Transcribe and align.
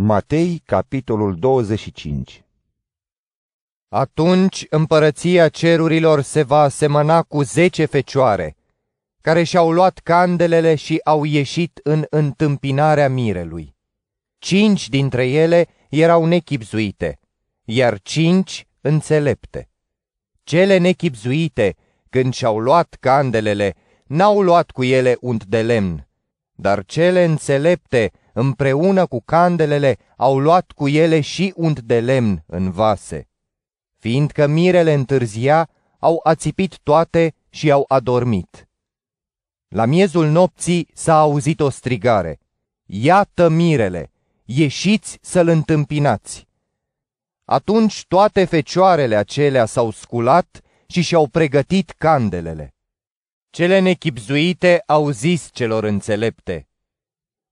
Matei, 0.00 0.62
capitolul 0.64 1.38
25 1.38 2.44
Atunci 3.88 4.66
împărăția 4.70 5.48
cerurilor 5.48 6.20
se 6.20 6.42
va 6.42 6.60
asemăna 6.60 7.22
cu 7.22 7.42
zece 7.42 7.84
fecioare, 7.84 8.56
care 9.20 9.42
și-au 9.42 9.72
luat 9.72 9.98
candelele 9.98 10.74
și 10.74 11.00
au 11.04 11.24
ieșit 11.24 11.80
în 11.82 12.04
întâmpinarea 12.10 13.08
mirelui. 13.08 13.76
Cinci 14.38 14.88
dintre 14.88 15.28
ele 15.28 15.66
erau 15.88 16.24
nechipzuite, 16.24 17.18
iar 17.64 18.00
cinci 18.02 18.66
înțelepte. 18.80 19.70
Cele 20.42 20.76
nechipzuite, 20.78 21.76
când 22.10 22.34
și-au 22.34 22.58
luat 22.58 22.96
candelele, 23.00 23.74
n-au 24.06 24.42
luat 24.42 24.70
cu 24.70 24.84
ele 24.84 25.16
unt 25.20 25.44
de 25.44 25.62
lemn, 25.62 26.08
dar 26.54 26.84
cele 26.84 27.24
înțelepte, 27.24 28.12
împreună 28.38 29.06
cu 29.06 29.20
candelele, 29.20 29.96
au 30.16 30.38
luat 30.38 30.72
cu 30.72 30.88
ele 30.88 31.20
și 31.20 31.52
unt 31.56 31.80
de 31.80 32.00
lemn 32.00 32.44
în 32.46 32.70
vase. 32.70 33.28
Fiindcă 33.96 34.46
mirele 34.46 34.92
întârzia, 34.92 35.68
au 35.98 36.20
ațipit 36.22 36.78
toate 36.78 37.34
și 37.48 37.70
au 37.70 37.84
adormit. 37.88 38.68
La 39.68 39.84
miezul 39.84 40.26
nopții 40.28 40.88
s-a 40.92 41.18
auzit 41.18 41.60
o 41.60 41.68
strigare. 41.68 42.38
Iată 42.86 43.48
mirele, 43.48 44.10
ieșiți 44.44 45.18
să-l 45.20 45.48
întâmpinați. 45.48 46.46
Atunci 47.44 48.04
toate 48.08 48.44
fecioarele 48.44 49.16
acelea 49.16 49.64
s-au 49.64 49.90
sculat 49.90 50.60
și 50.86 51.00
și-au 51.00 51.26
pregătit 51.26 51.90
candelele. 51.90 52.74
Cele 53.50 53.78
nechipzuite 53.78 54.82
au 54.86 55.10
zis 55.10 55.48
celor 55.52 55.84
înțelepte, 55.84 56.67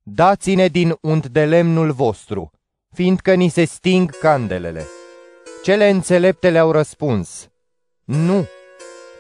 Dați-ne 0.09 0.67
din 0.67 0.97
unt 1.01 1.27
de 1.27 1.45
lemnul 1.45 1.93
vostru, 1.93 2.51
fiindcă 2.95 3.35
ni 3.35 3.49
se 3.49 3.65
sting 3.65 4.19
candelele. 4.19 4.87
Cele 5.63 5.89
înțelepte 5.89 6.51
le-au 6.51 6.71
răspuns, 6.71 7.49
Nu, 8.05 8.47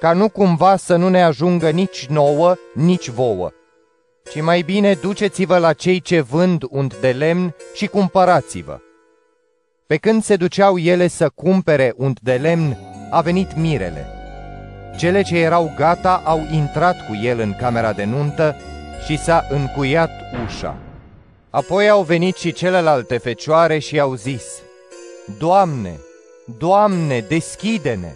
ca 0.00 0.12
nu 0.12 0.28
cumva 0.28 0.76
să 0.76 0.96
nu 0.96 1.08
ne 1.08 1.22
ajungă 1.22 1.70
nici 1.70 2.06
nouă, 2.06 2.54
nici 2.74 3.08
vouă, 3.08 3.50
ci 4.30 4.40
mai 4.40 4.62
bine 4.62 4.94
duceți-vă 4.94 5.58
la 5.58 5.72
cei 5.72 6.00
ce 6.00 6.20
vând 6.20 6.62
unt 6.68 7.00
de 7.00 7.12
lemn 7.12 7.54
și 7.74 7.86
cumpărați-vă. 7.86 8.78
Pe 9.86 9.96
când 9.96 10.22
se 10.22 10.36
duceau 10.36 10.78
ele 10.78 11.06
să 11.06 11.28
cumpere 11.28 11.94
unt 11.96 12.20
de 12.20 12.34
lemn, 12.34 12.76
a 13.10 13.20
venit 13.20 13.56
mirele. 13.56 14.06
Cele 14.98 15.22
ce 15.22 15.38
erau 15.38 15.72
gata 15.76 16.22
au 16.24 16.40
intrat 16.52 17.06
cu 17.06 17.14
el 17.22 17.38
în 17.40 17.54
camera 17.58 17.92
de 17.92 18.04
nuntă 18.04 18.56
și 19.04 19.18
s-a 19.18 19.46
încuiat 19.50 20.10
ușa. 20.44 20.76
Apoi 21.50 21.88
au 21.88 22.02
venit 22.02 22.36
și 22.36 22.52
celelalte 22.52 23.18
fecioare 23.18 23.78
și 23.78 24.00
au 24.00 24.14
zis, 24.14 24.44
Doamne, 25.38 25.98
Doamne, 26.58 27.20
deschide-ne! 27.20 28.12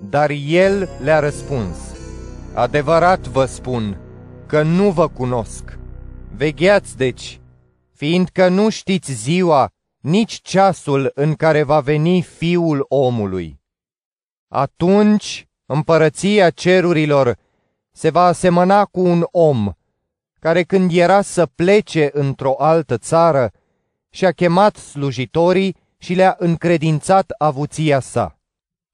Dar 0.00 0.30
el 0.46 0.88
le-a 1.02 1.18
răspuns, 1.18 1.76
Adevărat 2.54 3.26
vă 3.26 3.44
spun 3.44 3.98
că 4.46 4.62
nu 4.62 4.90
vă 4.90 5.08
cunosc. 5.08 5.78
Vegheați 6.36 6.96
deci, 6.96 7.40
fiindcă 7.92 8.48
nu 8.48 8.68
știți 8.68 9.12
ziua, 9.12 9.70
nici 10.00 10.40
ceasul 10.42 11.10
în 11.14 11.34
care 11.34 11.62
va 11.62 11.80
veni 11.80 12.22
Fiul 12.22 12.84
omului. 12.88 13.60
Atunci 14.48 15.48
împărăția 15.66 16.50
cerurilor 16.50 17.36
se 17.92 18.10
va 18.10 18.24
asemăna 18.24 18.84
cu 18.84 19.00
un 19.00 19.26
om 19.30 19.72
care 20.38 20.62
când 20.62 20.92
era 20.92 21.22
să 21.22 21.46
plece 21.46 22.10
într-o 22.12 22.54
altă 22.58 22.98
țară, 22.98 23.52
și-a 24.10 24.32
chemat 24.32 24.76
slujitorii 24.76 25.76
și 25.98 26.14
le-a 26.14 26.36
încredințat 26.38 27.30
avuția 27.38 28.00
sa. 28.00 28.38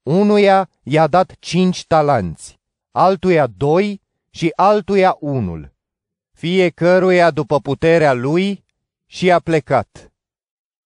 Unuia 0.03 0.69
i-a 0.83 1.07
dat 1.07 1.35
cinci 1.39 1.85
talanți, 1.85 2.59
altuia 2.91 3.47
doi 3.47 4.01
și 4.29 4.51
altuia 4.55 5.17
unul, 5.19 5.73
fiecăruia 6.31 7.31
după 7.31 7.59
puterea 7.59 8.13
lui 8.13 8.63
și 9.05 9.31
a 9.31 9.39
plecat. 9.39 10.11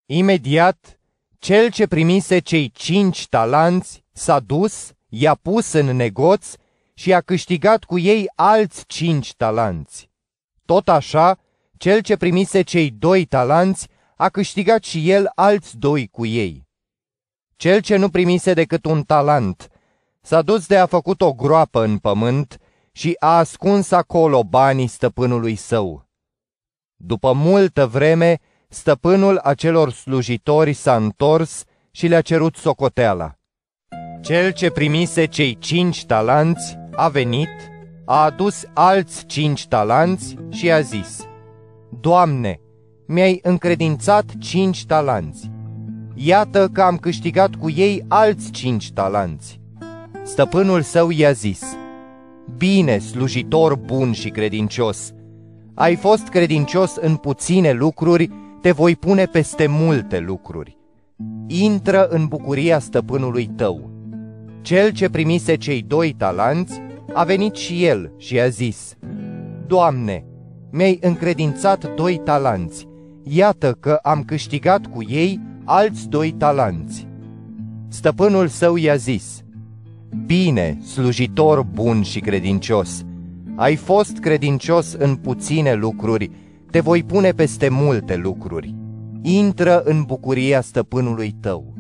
Imediat, 0.06 1.00
cel 1.40 1.72
ce 1.72 1.88
primise 1.88 2.40
cei 2.40 2.70
cinci 2.70 3.28
talanți 3.28 4.04
s-a 4.12 4.40
dus, 4.40 4.92
i-a 5.10 5.36
pus 5.36 5.72
în 5.72 5.86
negoț 5.96 6.54
și 6.94 7.14
a 7.14 7.22
câștigat 7.22 7.84
cu 7.84 8.00
ei 8.00 8.32
alți 8.36 8.86
cinci 8.86 9.36
talanți. 9.36 10.09
Tot 10.70 10.90
așa, 10.90 11.40
cel 11.78 12.02
ce 12.02 12.18
primise 12.18 12.62
cei 12.62 12.92
doi 12.92 13.26
talanți 13.26 13.88
a 14.16 14.30
câștigat 14.30 14.84
și 14.84 15.12
el 15.12 15.32
alți 15.36 15.78
doi 15.78 16.08
cu 16.08 16.26
ei. 16.26 16.68
Cel 17.56 17.82
ce 17.82 17.96
nu 17.96 18.10
primise 18.10 18.54
decât 18.54 18.86
un 18.86 19.04
talent 19.04 19.70
s-a 20.22 20.42
dus 20.42 20.68
de 20.68 20.78
a 20.78 20.86
făcut 20.86 21.22
o 21.22 21.34
groapă 21.34 21.84
în 21.84 21.98
pământ 21.98 22.58
și 22.92 23.16
a 23.20 23.38
ascuns 23.38 23.92
acolo 23.92 24.44
banii 24.44 24.88
stăpânului 24.88 25.56
său. 25.56 26.08
După 26.96 27.34
multă 27.34 27.88
vreme, 27.88 28.40
stăpânul 28.68 29.38
acelor 29.38 29.92
slujitori 29.92 30.74
s-a 30.74 30.96
întors 30.96 31.64
și 31.92 32.08
le-a 32.08 32.22
cerut 32.22 32.56
socoteala. 32.56 33.36
Cel 34.22 34.52
ce 34.52 34.70
primise 34.72 35.26
cei 35.26 35.58
cinci 35.58 36.06
talanți 36.06 36.78
a 36.96 37.08
venit 37.08 37.50
a 38.12 38.24
adus 38.24 38.66
alți 38.74 39.26
cinci 39.26 39.68
talanți 39.68 40.36
și 40.50 40.72
a 40.72 40.80
zis, 40.80 41.28
Doamne, 42.00 42.60
mi-ai 43.08 43.40
încredințat 43.44 44.26
cinci 44.40 44.86
talanți. 44.86 45.52
Iată 46.14 46.70
că 46.74 46.82
am 46.82 46.98
câștigat 46.98 47.56
cu 47.56 47.70
ei 47.70 48.06
alți 48.08 48.52
cinci 48.52 48.92
talanți. 48.92 49.60
Stăpânul 50.24 50.82
său 50.82 51.10
i-a 51.10 51.32
zis, 51.32 51.64
Bine, 52.58 52.98
slujitor 52.98 53.76
bun 53.76 54.12
și 54.12 54.30
credincios, 54.30 55.14
ai 55.74 55.96
fost 55.96 56.28
credincios 56.28 56.96
în 56.96 57.16
puține 57.16 57.72
lucruri, 57.72 58.30
te 58.62 58.72
voi 58.72 58.96
pune 58.96 59.26
peste 59.26 59.68
multe 59.68 60.20
lucruri. 60.20 60.78
Intră 61.48 62.08
în 62.08 62.26
bucuria 62.26 62.80
stăpânului 62.80 63.46
tău. 63.56 63.90
Cel 64.62 64.90
ce 64.90 65.10
primise 65.10 65.56
cei 65.56 65.82
doi 65.82 66.16
talanți 66.18 66.82
a 67.14 67.24
venit 67.24 67.56
și 67.56 67.86
el 67.86 68.12
și 68.18 68.40
a 68.40 68.48
zis, 68.48 68.98
Doamne, 69.68 70.26
mi-ai 70.72 70.98
încredințat 71.02 71.96
doi 71.96 72.22
talanți, 72.24 72.88
iată 73.24 73.78
că 73.80 74.00
am 74.02 74.24
câștigat 74.24 74.88
cu 74.88 75.04
ei 75.08 75.40
alți 75.64 76.08
doi 76.08 76.32
talanți. 76.32 77.08
Stăpânul 77.88 78.48
său 78.48 78.76
i-a 78.76 78.96
zis, 78.96 79.44
Bine, 80.26 80.78
slujitor 80.86 81.64
bun 81.64 82.02
și 82.02 82.20
credincios, 82.20 83.04
ai 83.56 83.76
fost 83.76 84.18
credincios 84.18 84.94
în 84.94 85.16
puține 85.16 85.74
lucruri, 85.74 86.32
te 86.72 86.80
voi 86.80 87.04
pune 87.04 87.32
peste 87.32 87.70
multe 87.70 88.16
lucruri. 88.16 88.76
Intră 89.22 89.82
în 89.82 90.04
bucuria 90.04 90.62
stăpânului 90.62 91.36
tău. 91.40 91.74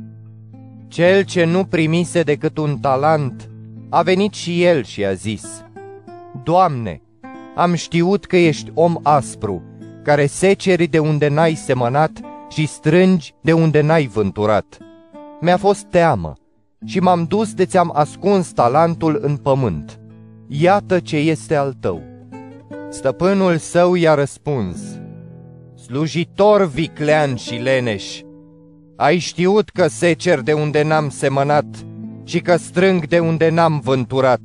Cel 0.87 1.23
ce 1.23 1.45
nu 1.45 1.63
primise 1.63 2.21
decât 2.21 2.57
un 2.57 2.77
talent, 2.77 3.49
a 3.89 4.01
venit 4.01 4.33
și 4.33 4.63
el 4.63 4.83
și 4.83 5.05
a 5.05 5.13
zis, 5.13 5.63
Doamne, 6.43 7.01
am 7.55 7.73
știut 7.73 8.25
că 8.25 8.37
ești 8.37 8.71
om 8.73 8.95
aspru, 9.03 9.63
care 10.03 10.25
seceri 10.25 10.87
de 10.87 10.99
unde 10.99 11.27
n-ai 11.27 11.53
semănat 11.53 12.11
și 12.49 12.67
strângi 12.67 13.33
de 13.41 13.53
unde 13.53 13.81
n-ai 13.81 14.07
vânturat. 14.07 14.77
Mi-a 15.41 15.57
fost 15.57 15.83
teamă 15.83 16.33
și 16.85 16.99
m-am 16.99 17.23
dus 17.23 17.53
de 17.53 17.65
ți-am 17.65 17.91
ascuns 17.95 18.51
talentul 18.51 19.19
în 19.21 19.37
pământ. 19.37 19.99
Iată 20.47 20.99
ce 20.99 21.17
este 21.17 21.55
al 21.55 21.73
tău. 21.79 22.01
Stăpânul 22.89 23.57
său 23.57 23.95
i-a 23.95 24.13
răspuns, 24.13 24.77
Slujitor 25.75 26.67
viclean 26.67 27.35
și 27.35 27.53
leneș, 27.53 28.19
ai 28.95 29.17
știut 29.17 29.69
că 29.69 29.87
secer 29.87 30.39
de 30.39 30.53
unde 30.53 30.83
n-am 30.83 31.09
semănat 31.09 31.65
și 32.29 32.39
că 32.39 32.55
strâng 32.55 33.07
de 33.07 33.19
unde 33.19 33.49
n-am 33.49 33.79
vânturat. 33.83 34.41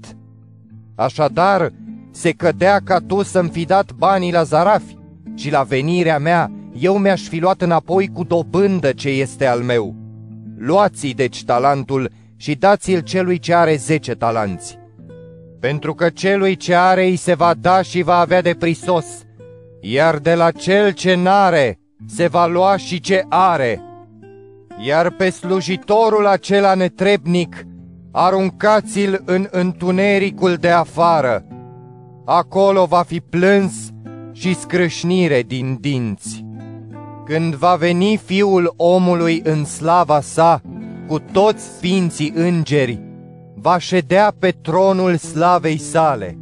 Așadar, 0.94 1.72
se 2.10 2.32
cădea 2.32 2.80
ca 2.84 2.98
tu 2.98 3.22
să-mi 3.22 3.48
fi 3.48 3.64
dat 3.64 3.92
banii 3.92 4.32
la 4.32 4.42
zarafi 4.42 4.96
și 5.34 5.50
la 5.50 5.62
venirea 5.62 6.18
mea 6.18 6.50
eu 6.78 6.98
mi-aș 6.98 7.22
fi 7.22 7.38
luat 7.38 7.60
înapoi 7.62 8.10
cu 8.12 8.24
dobândă 8.24 8.92
ce 8.92 9.08
este 9.08 9.46
al 9.46 9.60
meu. 9.60 9.94
Luați-i 10.58 11.14
deci 11.14 11.44
talentul 11.44 12.10
și 12.36 12.54
dați-l 12.54 13.00
celui 13.00 13.38
ce 13.38 13.54
are 13.54 13.76
zece 13.76 14.14
talanți. 14.14 14.78
Pentru 15.60 15.94
că 15.94 16.08
celui 16.08 16.56
ce 16.56 16.74
are 16.74 17.04
îi 17.04 17.16
se 17.16 17.34
va 17.34 17.54
da 17.60 17.82
și 17.82 18.02
va 18.02 18.18
avea 18.18 18.42
de 18.42 18.54
prisos, 18.54 19.06
iar 19.80 20.18
de 20.18 20.34
la 20.34 20.50
cel 20.50 20.92
ce 20.92 21.14
n-are 21.14 21.78
se 22.06 22.26
va 22.26 22.46
lua 22.46 22.76
și 22.76 23.00
ce 23.00 23.24
are. 23.28 23.80
Iar 24.86 25.10
pe 25.10 25.30
slujitorul 25.30 26.26
acela 26.26 26.74
netrebnic 26.74 27.66
aruncați-l 28.16 29.22
în 29.24 29.48
întunericul 29.50 30.54
de 30.54 30.70
afară. 30.70 31.44
Acolo 32.24 32.84
va 32.84 33.02
fi 33.02 33.20
plâns 33.20 33.72
și 34.32 34.54
scrâșnire 34.54 35.42
din 35.42 35.78
dinți. 35.80 36.44
Când 37.24 37.54
va 37.54 37.74
veni 37.74 38.16
Fiul 38.16 38.74
omului 38.76 39.40
în 39.44 39.64
slava 39.64 40.20
sa, 40.20 40.60
cu 41.06 41.18
toți 41.18 41.64
sfinții 41.64 42.32
îngeri, 42.34 43.00
va 43.54 43.78
ședea 43.78 44.34
pe 44.38 44.50
tronul 44.50 45.16
slavei 45.16 45.78
sale. 45.78 46.38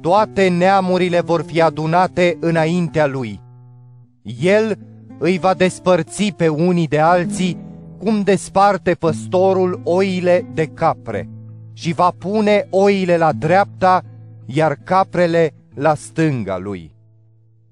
Toate 0.00 0.48
neamurile 0.48 1.20
vor 1.20 1.42
fi 1.42 1.62
adunate 1.62 2.36
înaintea 2.40 3.06
lui. 3.06 3.40
El 4.40 4.78
îi 5.18 5.38
va 5.38 5.54
despărți 5.54 6.32
pe 6.36 6.48
unii 6.48 6.86
de 6.86 6.98
alții, 6.98 7.58
cum 7.98 8.22
desparte 8.22 8.94
păstorul 8.94 9.80
oile 9.84 10.46
de 10.54 10.66
capre, 10.66 11.28
și 11.72 11.92
va 11.92 12.10
pune 12.10 12.66
oile 12.70 13.16
la 13.16 13.32
dreapta, 13.32 14.04
iar 14.46 14.74
caprele 14.84 15.54
la 15.74 15.94
stânga 15.94 16.58
lui. 16.58 16.94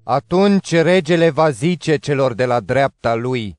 Atunci 0.03 0.71
regele 0.71 1.29
va 1.29 1.49
zice 1.49 1.97
celor 1.97 2.33
de 2.33 2.45
la 2.45 2.59
dreapta 2.59 3.15
lui, 3.15 3.57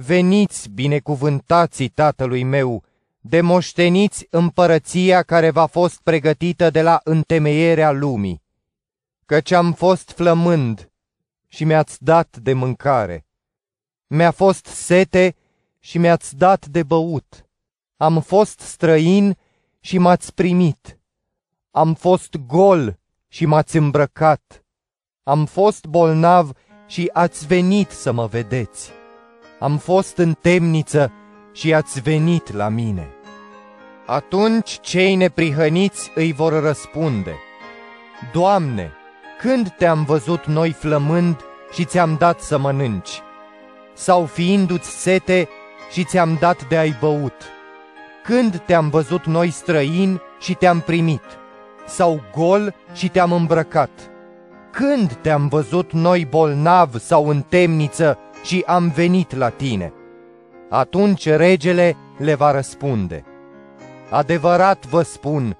Veniți, 0.00 0.70
binecuvântații 0.70 1.88
tatălui 1.88 2.42
meu, 2.42 2.84
demoșteniți 3.20 4.26
împărăția 4.30 5.22
care 5.22 5.50
v-a 5.50 5.66
fost 5.66 6.00
pregătită 6.02 6.70
de 6.70 6.82
la 6.82 7.00
întemeierea 7.04 7.90
lumii, 7.90 8.42
căci 9.26 9.50
am 9.50 9.72
fost 9.72 10.10
flămând 10.10 10.90
și 11.46 11.64
mi-ați 11.64 12.04
dat 12.04 12.36
de 12.36 12.52
mâncare, 12.52 13.26
mi-a 14.06 14.30
fost 14.30 14.66
sete 14.66 15.36
și 15.78 15.98
mi-ați 15.98 16.36
dat 16.36 16.66
de 16.66 16.82
băut, 16.82 17.46
am 17.96 18.20
fost 18.20 18.60
străin 18.60 19.36
și 19.80 19.98
m-ați 19.98 20.34
primit, 20.34 20.98
am 21.70 21.94
fost 21.94 22.36
gol 22.46 22.98
și 23.28 23.46
m-ați 23.46 23.76
îmbrăcat, 23.76 24.64
am 25.22 25.46
fost 25.46 25.86
bolnav 25.86 26.52
și 26.86 27.10
ați 27.12 27.46
venit 27.46 27.90
să 27.90 28.12
mă 28.12 28.26
vedeți. 28.26 28.90
Am 29.58 29.78
fost 29.78 30.16
în 30.16 30.32
temniță 30.32 31.12
și 31.52 31.74
ați 31.74 32.00
venit 32.00 32.52
la 32.52 32.68
mine. 32.68 33.08
Atunci 34.06 34.78
cei 34.80 35.14
neprihăniți 35.14 36.10
îi 36.14 36.32
vor 36.32 36.62
răspunde, 36.62 37.36
Doamne, 38.32 38.92
când 39.40 39.70
te-am 39.70 40.04
văzut 40.04 40.44
noi 40.44 40.72
flămând 40.72 41.40
și 41.72 41.84
ți-am 41.84 42.16
dat 42.16 42.40
să 42.40 42.58
mănânci? 42.58 43.22
Sau 43.94 44.26
fiindu-ți 44.26 45.00
sete 45.00 45.48
și 45.90 46.04
ți-am 46.04 46.36
dat 46.40 46.68
de 46.68 46.76
ai 46.76 46.96
băut? 47.00 47.42
Când 48.24 48.62
te-am 48.66 48.88
văzut 48.88 49.24
noi 49.24 49.50
străini 49.50 50.20
și 50.40 50.54
te-am 50.54 50.80
primit? 50.80 51.22
Sau 51.86 52.20
gol 52.36 52.74
și 52.92 53.08
te-am 53.08 53.32
îmbrăcat? 53.32 53.90
Când 54.70 55.12
te-am 55.12 55.48
văzut 55.48 55.92
noi 55.92 56.26
bolnav 56.30 56.98
sau 56.98 57.28
în 57.28 57.42
temniță 57.48 58.18
și 58.44 58.64
am 58.66 58.92
venit 58.94 59.36
la 59.36 59.48
tine? 59.48 59.92
Atunci 60.68 61.28
regele 61.28 61.96
le 62.18 62.34
va 62.34 62.50
răspunde. 62.50 63.24
Adevărat 64.10 64.86
vă 64.86 65.02
spun 65.02 65.56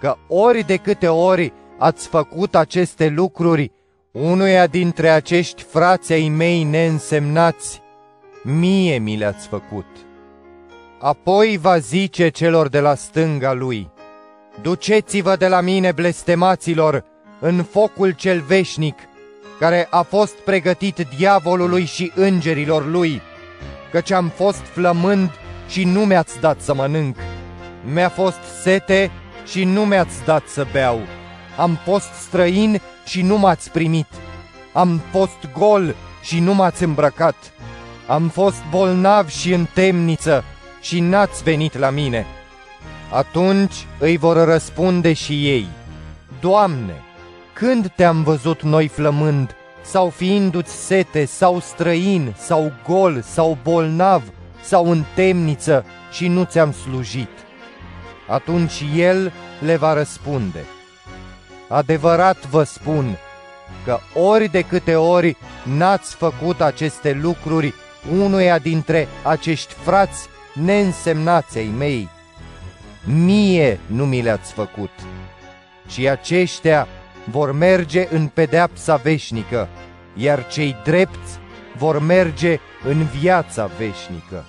că 0.00 0.16
ori 0.28 0.66
de 0.66 0.76
câte 0.76 1.08
ori 1.08 1.52
ați 1.78 2.08
făcut 2.08 2.54
aceste 2.54 3.08
lucruri 3.08 3.72
unuia 4.12 4.66
dintre 4.66 5.08
acești 5.08 5.62
frați 5.62 6.12
ai 6.12 6.28
mei 6.28 6.62
neînsemnați, 6.62 7.82
mie 8.42 8.98
mi 8.98 9.16
le-ați 9.16 9.46
făcut. 9.48 9.86
Apoi 11.00 11.58
va 11.60 11.78
zice 11.78 12.28
celor 12.28 12.68
de 12.68 12.80
la 12.80 12.94
stânga 12.94 13.52
lui, 13.52 13.90
Duceți-vă 14.62 15.36
de 15.36 15.48
la 15.48 15.60
mine, 15.60 15.92
blestemaților, 15.92 17.04
în 17.40 17.62
focul 17.62 18.10
cel 18.10 18.40
veșnic, 18.40 18.98
care 19.58 19.86
a 19.90 20.02
fost 20.02 20.34
pregătit 20.34 21.06
diavolului 21.16 21.84
și 21.84 22.12
îngerilor 22.14 22.86
lui, 22.86 23.22
căci 23.90 24.10
am 24.10 24.28
fost 24.28 24.62
flămând 24.72 25.30
și 25.68 25.84
nu 25.84 26.00
mi-ați 26.00 26.40
dat 26.40 26.60
să 26.60 26.74
mănânc, 26.74 27.16
mi-a 27.92 28.08
fost 28.08 28.38
sete 28.62 29.10
și 29.46 29.64
nu 29.64 29.84
mi-ați 29.84 30.24
dat 30.24 30.46
să 30.46 30.66
beau, 30.72 31.00
am 31.56 31.78
fost 31.84 32.12
străin 32.12 32.80
și 33.06 33.22
nu 33.22 33.38
m-ați 33.38 33.70
primit, 33.70 34.08
am 34.72 35.00
fost 35.10 35.48
gol 35.58 35.94
și 36.22 36.40
nu 36.40 36.54
m-ați 36.54 36.82
îmbrăcat, 36.82 37.36
am 38.10 38.28
fost 38.28 38.62
bolnav 38.70 39.28
și 39.28 39.52
în 39.52 39.66
temniță 39.74 40.44
și 40.80 41.00
n-ați 41.00 41.42
venit 41.42 41.78
la 41.78 41.90
mine. 41.90 42.26
Atunci 43.12 43.86
îi 43.98 44.16
vor 44.16 44.44
răspunde 44.44 45.12
și 45.12 45.48
ei, 45.48 45.68
Doamne, 46.40 47.02
când 47.52 47.92
te-am 47.96 48.22
văzut 48.22 48.62
noi 48.62 48.88
flămând, 48.88 49.54
sau 49.82 50.08
fiindu-ți 50.08 50.86
sete, 50.86 51.24
sau 51.24 51.60
străin, 51.60 52.34
sau 52.38 52.72
gol, 52.88 53.22
sau 53.22 53.58
bolnav, 53.62 54.22
sau 54.62 54.90
în 54.90 55.04
temniță 55.14 55.84
și 56.12 56.28
nu 56.28 56.44
ți-am 56.44 56.72
slujit? 56.72 57.30
Atunci 58.28 58.84
el 58.96 59.32
le 59.58 59.76
va 59.76 59.92
răspunde, 59.92 60.64
Adevărat 61.68 62.46
vă 62.46 62.62
spun 62.62 63.18
că 63.84 63.98
ori 64.14 64.48
de 64.48 64.60
câte 64.60 64.96
ori 64.96 65.36
n-ați 65.64 66.14
făcut 66.14 66.60
aceste 66.60 67.18
lucruri 67.22 67.74
unuia 68.12 68.58
dintre 68.58 69.08
acești 69.22 69.74
frați 69.74 70.28
neînsemnați 70.52 71.58
ai 71.58 71.72
mei, 71.78 72.08
mie 73.04 73.80
nu 73.86 74.06
mi 74.06 74.22
le-ați 74.22 74.52
făcut, 74.52 74.90
și 75.88 76.08
aceștia 76.08 76.88
vor 77.24 77.52
merge 77.52 78.06
în 78.10 78.26
pedeapsa 78.26 78.96
veșnică, 78.96 79.68
iar 80.14 80.46
cei 80.46 80.76
drepți 80.84 81.38
vor 81.76 82.02
merge 82.02 82.58
în 82.84 83.04
viața 83.04 83.70
veșnică. 83.78 84.44